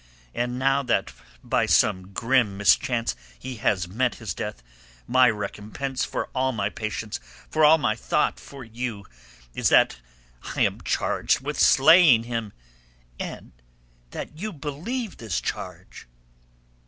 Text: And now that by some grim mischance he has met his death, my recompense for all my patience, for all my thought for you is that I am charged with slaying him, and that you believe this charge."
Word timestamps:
And 0.33 0.57
now 0.57 0.81
that 0.81 1.13
by 1.43 1.67
some 1.67 2.11
grim 2.11 2.57
mischance 2.57 3.15
he 3.37 3.57
has 3.57 3.87
met 3.87 4.15
his 4.15 4.33
death, 4.33 4.63
my 5.05 5.29
recompense 5.29 6.03
for 6.05 6.27
all 6.33 6.51
my 6.51 6.71
patience, 6.71 7.19
for 7.51 7.63
all 7.63 7.77
my 7.77 7.95
thought 7.95 8.39
for 8.39 8.63
you 8.63 9.05
is 9.53 9.69
that 9.69 9.97
I 10.55 10.61
am 10.61 10.81
charged 10.81 11.41
with 11.41 11.59
slaying 11.59 12.23
him, 12.23 12.51
and 13.19 13.51
that 14.09 14.35
you 14.39 14.51
believe 14.51 15.17
this 15.17 15.39
charge." 15.39 16.07